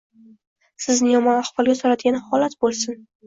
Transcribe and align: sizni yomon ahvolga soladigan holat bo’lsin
sizni 0.85 1.11
yomon 1.11 1.37
ahvolga 1.43 1.77
soladigan 1.81 2.19
holat 2.31 2.57
bo’lsin 2.65 2.99